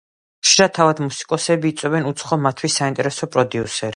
[0.45, 3.89] ხშირად, თავად მუსიკოსები იწვევენ უცხო, მათთვის საინტერესო პროდიუსერებს.